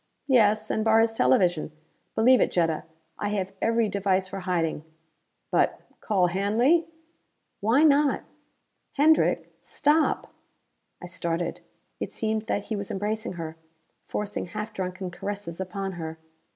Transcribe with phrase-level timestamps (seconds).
[0.25, 1.71] "Yes, and bar his television.
[2.15, 2.85] Believe it, Jetta.
[3.19, 4.83] I have every device for hiding.
[5.51, 6.87] But call Hanley!"
[7.59, 8.23] "Why not?...
[8.93, 10.33] Hendrick, stop!"
[11.03, 11.61] I started.
[11.99, 13.57] It seemed that he was embracing her;
[14.07, 16.17] forcing half drunken caresses upon her.